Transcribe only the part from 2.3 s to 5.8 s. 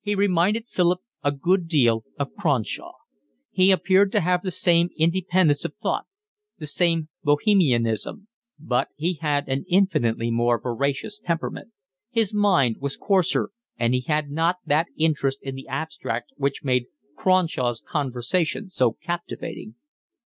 Cronshaw. He appeared to have the same independence of